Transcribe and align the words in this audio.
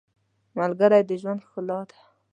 •ملګری 0.57 1.01
د 1.09 1.11
ژوند 1.21 1.43
ښکلا 1.45 1.79
ده. 1.89 1.97